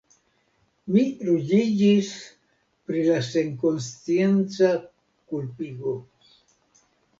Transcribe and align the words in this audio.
Mi 0.93 1.03
ruĝiĝis 1.27 2.09
pri 2.87 3.05
la 3.11 3.19
senkonscienca 3.29 4.73
kulpigo. 4.89 5.97